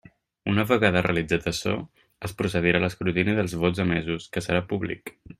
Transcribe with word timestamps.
Una 0.51 0.63
vegada 0.69 1.01
realitzat 1.05 1.43
açò, 1.51 1.73
es 2.29 2.33
procedirà 2.39 2.81
a 2.83 2.85
l'escrutini 2.85 3.35
dels 3.41 3.55
vots 3.65 3.83
emesos, 3.87 4.27
que 4.37 4.45
serà 4.47 4.63
públic. 4.73 5.13